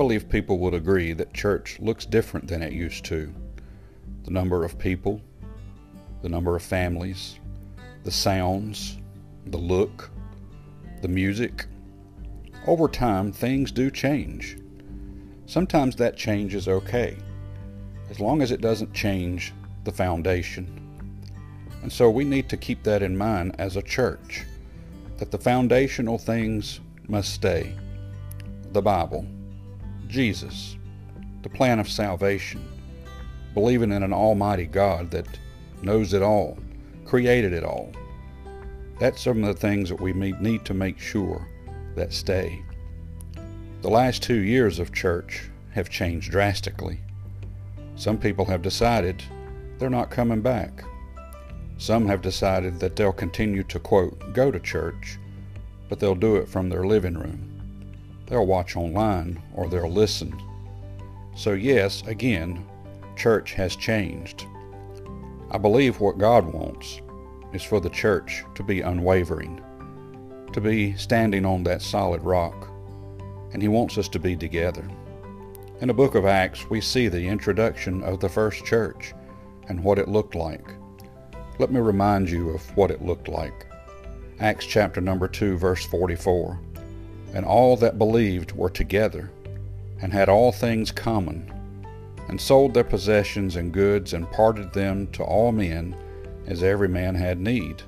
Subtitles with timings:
[0.00, 3.30] believe people would agree that church looks different than it used to.
[4.24, 5.20] The number of people,
[6.22, 7.38] the number of families,
[8.04, 8.96] the sounds,
[9.48, 10.10] the look,
[11.02, 11.66] the music.
[12.66, 14.56] Over time, things do change.
[15.44, 17.18] Sometimes that change is okay,
[18.08, 19.52] as long as it doesn't change
[19.84, 20.80] the foundation.
[21.82, 24.46] And so we need to keep that in mind as a church,
[25.18, 27.74] that the foundational things must stay.
[28.72, 29.26] The Bible,
[30.10, 30.76] Jesus,
[31.42, 32.66] the plan of salvation,
[33.54, 35.26] believing in an almighty God that
[35.82, 36.58] knows it all,
[37.04, 37.92] created it all.
[38.98, 41.46] That's some of the things that we need to make sure
[41.94, 42.62] that stay.
[43.82, 46.98] The last two years of church have changed drastically.
[47.94, 49.22] Some people have decided
[49.78, 50.84] they're not coming back.
[51.78, 55.18] Some have decided that they'll continue to, quote, go to church,
[55.88, 57.49] but they'll do it from their living room.
[58.30, 60.40] They'll watch online or they'll listen.
[61.34, 62.64] So, yes, again,
[63.16, 64.46] church has changed.
[65.50, 67.00] I believe what God wants
[67.52, 69.60] is for the church to be unwavering,
[70.52, 72.68] to be standing on that solid rock,
[73.52, 74.88] and He wants us to be together.
[75.80, 79.12] In the book of Acts, we see the introduction of the first church
[79.68, 80.66] and what it looked like.
[81.58, 83.66] Let me remind you of what it looked like.
[84.38, 86.60] Acts chapter number 2, verse 44.
[87.32, 89.30] And all that believed were together,
[90.00, 91.52] and had all things common,
[92.28, 95.94] and sold their possessions and goods, and parted them to all men,
[96.46, 97.82] as every man had need.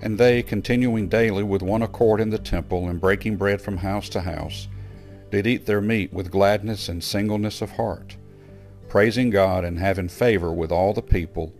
[0.00, 4.08] And they, continuing daily with one accord in the temple, and breaking bread from house
[4.10, 4.68] to house,
[5.30, 8.16] did eat their meat with gladness and singleness of heart,
[8.88, 11.52] praising God and having favor with all the people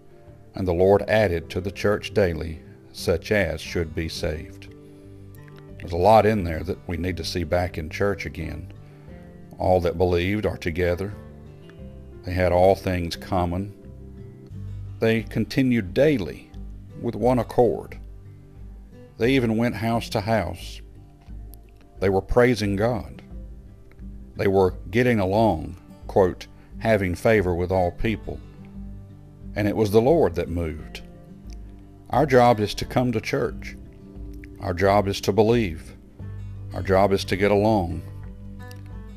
[0.58, 2.60] and the Lord added to the church daily
[2.92, 4.67] such as should be saved.
[5.78, 8.72] There's a lot in there that we need to see back in church again.
[9.58, 11.14] All that believed are together.
[12.24, 13.74] They had all things common.
[15.00, 16.50] They continued daily
[17.00, 17.98] with one accord.
[19.18, 20.80] They even went house to house.
[22.00, 23.22] They were praising God.
[24.36, 26.46] They were getting along, quote,
[26.78, 28.40] having favor with all people
[29.58, 31.02] and it was the Lord that moved.
[32.10, 33.76] Our job is to come to church.
[34.60, 35.94] Our job is to believe.
[36.74, 38.02] Our job is to get along.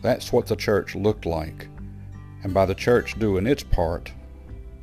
[0.02, 1.68] That's what the church looked like.
[2.44, 4.12] And by the church doing its part,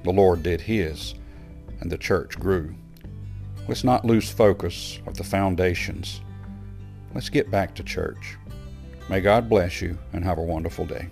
[0.04, 1.14] the Lord did his,
[1.80, 2.74] and the church grew.
[3.68, 6.22] Let's not lose focus of the foundations.
[7.14, 8.36] Let's get back to church.
[9.08, 11.08] May God bless you and have a wonderful day.